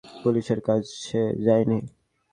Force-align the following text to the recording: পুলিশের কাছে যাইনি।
পুলিশের 0.21 0.59
কাছে 0.61 1.19
যাইনি। 1.45 1.79